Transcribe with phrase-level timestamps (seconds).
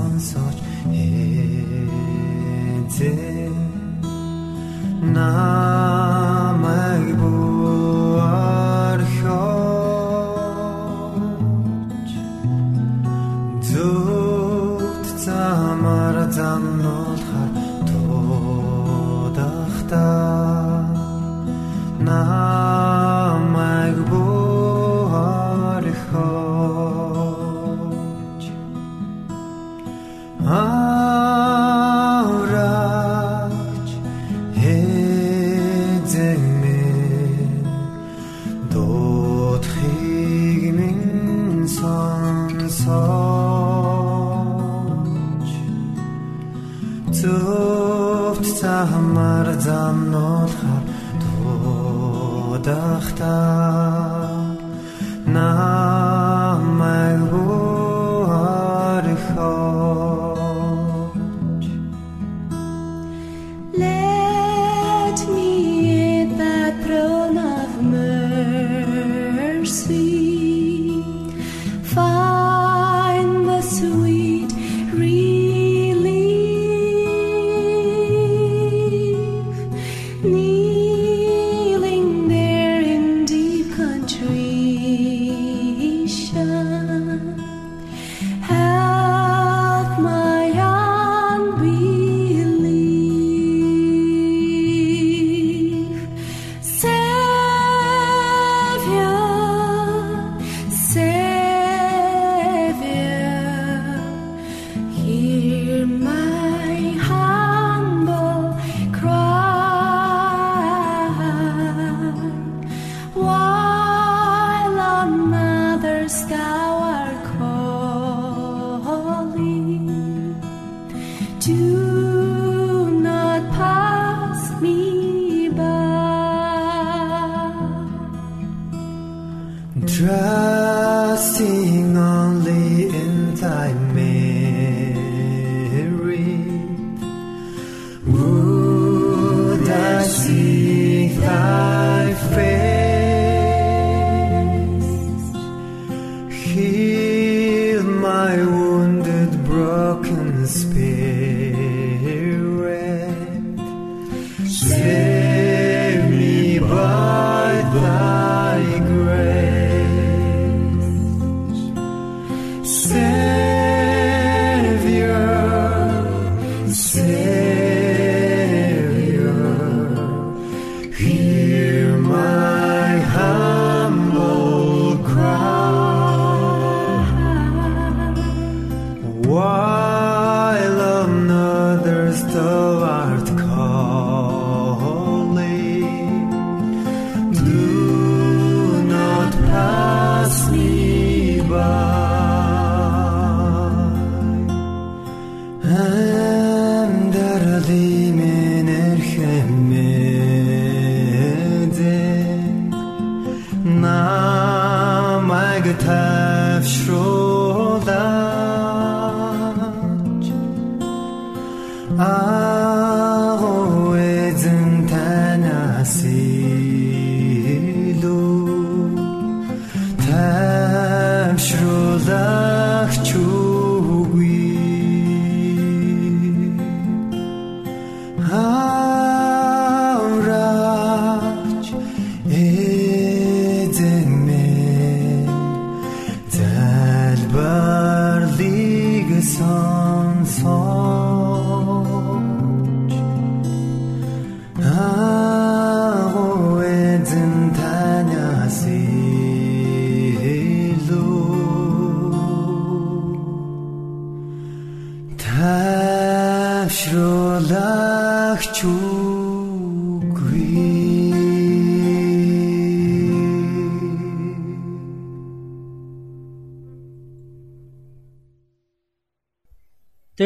[0.00, 0.60] Намайг
[5.10, 6.09] тавшруулаа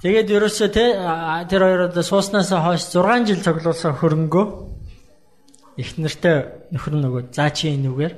[0.00, 0.84] Тэгээд ерөөсөө те
[1.52, 4.46] тэр хоёроо сууснаас хойш 6 жил цуглуулсан хөрөнгөө
[5.76, 8.14] их нэртэй нөхөр нөгөө заа чи энүүгээр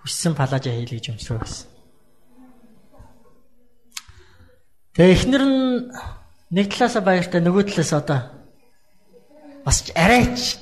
[0.00, 1.68] хүссэн палажа хийлээ гэж өмсрөө гэсэн.
[4.96, 5.60] Тэгээ эхнэр нь
[6.56, 8.20] нэг талаасаа баяртай нөгөө талаас одоо
[9.68, 10.56] бас арайч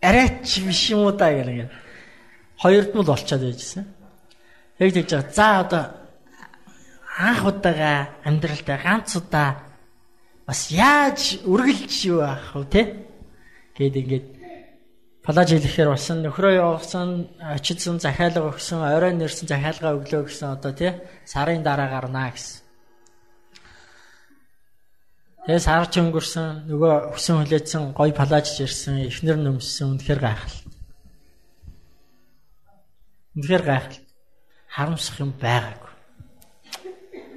[0.00, 1.70] арайч биш юм уу та гэх юм.
[2.56, 3.84] Хоёрд нь л олцоод байжсэн.
[4.80, 5.32] Яг тэгж байгаа.
[5.36, 5.84] За одоо
[7.16, 9.50] анх удаага амьдралдаа ганц удаа
[10.46, 12.82] бас яаж үргэлж юу аах вэ те
[13.76, 14.26] гээд ингээд
[15.26, 17.08] палаж хэлэхээр болсон нөхрөө явуулсан
[17.40, 20.92] очидсан захиалга өгсөн орой нэрсэн захиалга өглөө гэсэн одоо тий
[21.26, 22.62] сарын дараа гарнаа гэсэн.
[25.46, 30.58] Тэгээ сар ч өнгөрсөн нөгөө хүсэн хүлээсэн гой палаж ирсэн эхнэр нөмссөн үнэхээр гайхал.
[33.34, 33.98] Үнэхээр гайхал.
[34.70, 35.85] Харамсах юм байгаагүй.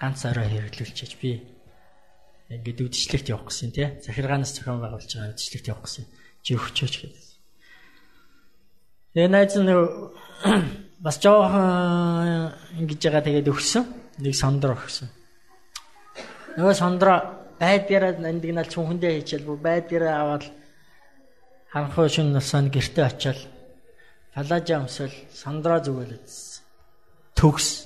[0.00, 1.30] ганц орой хэрэглүүлчихэж би
[2.50, 3.88] ингээд үдшилтэд явах гэсэн тий.
[4.04, 6.04] Захиргаанаас зохион байгуулж байгаа үдшилтэд явах гэсэн.
[6.44, 7.24] Чи өгчөөч гэдэг.
[9.16, 9.72] Тэгээ найз нь
[11.04, 13.84] бас жоохон ингэж байгаа тэгээд өгсөн.
[14.22, 15.08] Нэг сондор өгсөн.
[16.56, 17.14] Нөгөө сондро
[17.60, 20.44] байдгаараа нандинал чүнхэндээ хийчихэл бүр байдгаараа аваад
[21.72, 23.40] ханхуу шин насанд гэрте очиад
[24.32, 26.28] палажа өмсөл сондро зүгэлээд
[27.36, 27.85] төгс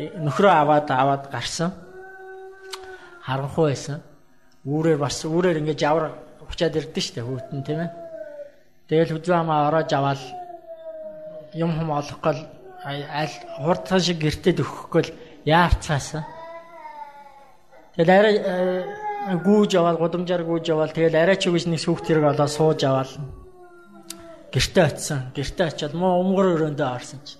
[0.00, 1.72] Нөхрөө аваад аваад гарсан.
[3.26, 4.00] Харанхуй байсан.
[4.64, 7.90] Үүрээр бас үүрээр ингэж явар учаад ирдэ штэ хүүтэн тийм ээ.
[8.88, 10.20] Тэгэл хүзүү хамаа ороож аваад
[11.54, 12.34] юм хум олохгүй
[12.84, 15.04] аль хурдхан шиг гэртед өгөхгүй
[15.44, 16.24] яарцаасан.
[17.96, 22.36] Тэгэл арай э, гүүж аваад гудамжаар гүүж аваад тэгэл арай ч үгүйс нэг сүхт хэрэг
[22.36, 23.10] олоо сууж аваад
[24.52, 25.20] гэртээ очисон.
[25.36, 27.39] Гэртээ очиод муу өмгөр өрөөндөө орсон чи.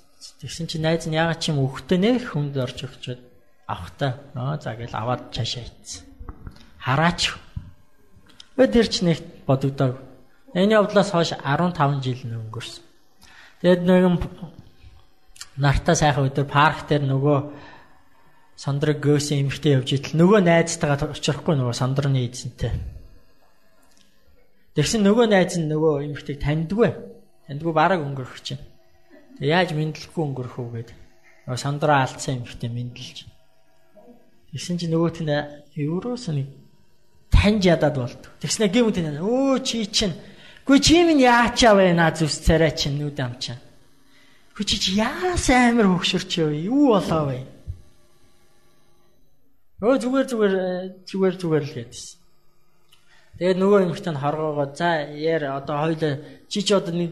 [0.41, 3.21] Тэгсэн чи найз нь ягаад чим өгтөө нэх хүнд орж өгчөөд
[3.69, 6.01] авахтаа нөө за гэл аваад цаашаа ийцсэн.
[6.81, 7.37] Хараач.
[8.57, 10.01] Тэр ч нэг бодогдоог.
[10.57, 12.83] Энэ явдлаас хойш 15 жил өнгөрсөн.
[13.61, 14.17] Тэгэд нэгэн
[15.61, 17.37] нартаа сайхан өдөр парк дээр нөгөө
[18.57, 22.73] сандраг гөөсөн эмхтэй явж итэл нөгөө найзтайгаа очихгүй нөгөө сандраны эзэнтэй.
[24.73, 26.89] Тэгсэн нөгөө найз нь нөгөө эмхтэйг таньдгүй.
[27.45, 28.70] Таньдгүй бараг өнгөрөх чинь.
[29.39, 30.97] Яаж мэдлэхгүй өнгөрөх үү гэдэг.
[31.47, 33.29] Нөгөө сандраа алдсан эмхтэй мэдлж.
[34.51, 35.31] Тэгсэн чинь нөгөөт нь
[35.79, 36.51] евроос нэг
[37.31, 38.21] таньж ядаад болд.
[38.43, 40.17] Тэгснэ гэмт энэ өө чи чинь
[40.65, 43.57] Гүй чи минь яачаа наа зүс царай чинь нүд ам чинь.
[44.53, 47.39] Гүй чи яас амир хөксөрч юу юу болоо вэ?
[49.81, 50.53] Өө зүгээр зүгээр
[51.09, 52.17] зүгээр зүгээр л гэдсэн.
[53.41, 57.11] Тэгээд нөгөө нь хоргоогоо за яар одоо хоёул чи чи одоо нэг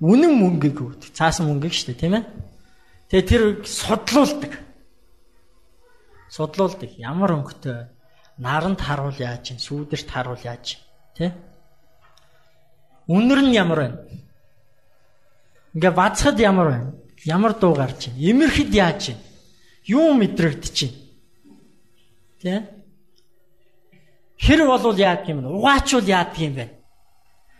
[0.00, 1.12] үнэн мөнгөийг өгдөг.
[1.12, 2.24] Цаасан мөнгөийг шүү дээ, тийм ээ.
[3.12, 4.52] Тэгээ тэр судлуулдаг.
[6.32, 6.90] Судлуулдаг.
[6.96, 7.88] Ямар өнгөтэй
[8.40, 10.84] наранд харуул яаж чинь, сүүдэрт харуул яаж чинь,
[11.14, 11.30] тий?
[13.06, 13.98] Үнэр нь ямар байна?
[15.74, 16.90] Ингээ бацхад ямар байна?
[17.24, 18.16] Ямар дуу гарч чинь?
[18.16, 19.20] Имэрхэд яаж чинь?
[19.84, 20.96] Юу мэдрэгдэж чинь?
[22.40, 22.64] Тий?
[24.40, 25.48] Хэр болвол яадаг юм бэ?
[25.52, 26.79] Угаачвал яадаг юм бэ?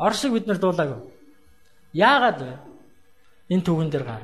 [0.00, 1.00] Оршиг бид нар дуулаагүй.
[1.92, 2.52] Яагаад вэ?
[3.52, 4.22] Энэ түүхэн дээр гар.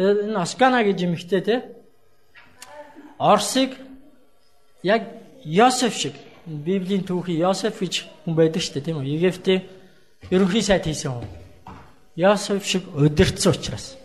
[0.00, 1.56] Энэ Оскана гэж юмхтэй те.
[3.18, 3.76] Орсыг
[4.82, 5.02] яг
[5.44, 6.14] Йосеф шиг
[6.46, 9.12] Библийн түүхий Йосеф гэж хүн байдаг шүү дээ тийм үү?
[9.20, 9.62] Египтийн
[10.30, 11.28] ерөнхий сайд хийсэн хүн.
[12.16, 13.96] Йосеф шиг удирдсан учраас.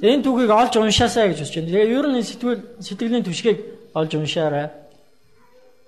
[0.00, 1.68] Энэ түүхийг олж уншаасаа гэж байна.
[1.68, 3.58] Тэгээ ер нь сэтгэл сэтгэлийн түшгийг
[3.92, 4.83] олж уншаарай.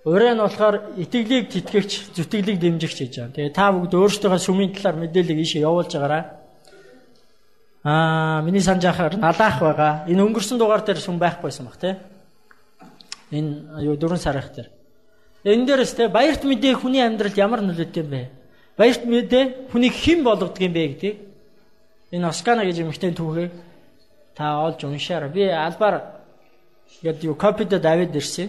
[0.07, 3.35] Ураа нь болохоор итгэлийг тэтгэгч, зүтгэлийг дэмжигч гэж байна.
[3.35, 6.23] Тэгээ та бүгд өөрсдийнхөө сүмийн талаар мэдээлэл ийшээ явуулж байгаарай.
[7.83, 9.92] Аа, миний санаж ахаар налаах байгаа.
[10.07, 11.95] Энэ өнгөрсөн дугаар дээр сүм байхгүйсэн баг тий.
[13.35, 14.71] Энэ юу дөрөв сарх дээр.
[15.42, 18.31] Энэ дээрээс тий баярт мэдээ хүний амьдралд ямар нөлөөтэй юм бэ?
[18.79, 21.16] Баярт мэдээ хүнийг хэн болгодог юм бэ гэдгийг
[22.14, 23.51] энэ Оскана гэж эмэгтэй түүхийг
[24.38, 25.31] та олж уншаарай.
[25.35, 26.16] Би албаар
[27.03, 28.49] Яд юу копидо Давид ирсэн.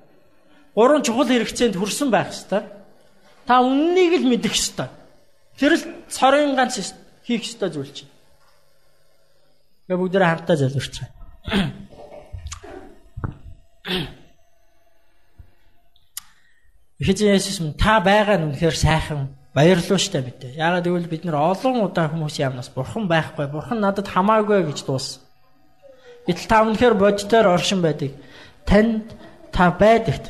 [0.75, 2.63] гурван чухал хэрэгцээнд хүрсэн байх ёстой.
[3.45, 4.87] Та үннийг л мэдэх ёстой.
[5.59, 6.79] Тэр л цорын ганц
[7.25, 8.11] хийх ёстой зүйл чинь.
[9.87, 11.81] Тэгээ бүгдээ хамтдаа залбирч байгаа.
[17.01, 20.55] Эхэжин Есүс минь та байгаа нь үнэхээр сайхан баярлалаа штэ мэдээ.
[20.55, 25.25] Яагаад гэвэл бид нар олон удаа хүмүүсийн амнаас бурхан байхгүй, бурхан надад хамаагүй гэж дууссан.
[26.29, 28.13] Гэтэл та үнэхээр бодитоор оршин байдаг.
[28.69, 29.09] Танд
[29.49, 30.29] та байдагт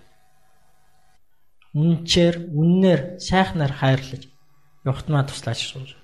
[1.73, 4.27] үнчээр, үннээр, сайхнаар хайрлаж
[4.83, 5.95] явахт маа туслаач шүү.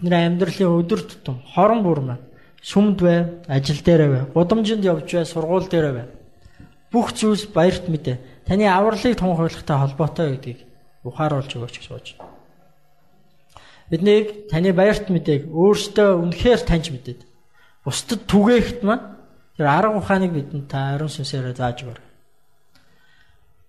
[0.00, 2.24] Бидний амьдралын өдөр тутам хорон бүр маань
[2.62, 6.06] сүмд бай, ажил дээр бай, гудамжинд явж бай, сургууль дээр бай.
[6.92, 8.46] Бүх зүйлс баярт мэдээ.
[8.46, 10.60] Таны авралыг тунхаглахтай холбоотой гэдгийг
[11.04, 12.06] ухааруулж өгөөч гэж сууж.
[13.90, 17.20] Биднийг таны баярт мэдээг өөртөө үнэхээр таньж мэдээд
[17.86, 19.14] бусдад түгээхт маань
[19.54, 22.00] тэр арга ухааныг бидэнд та ариун сүнсээр зааж өгөр.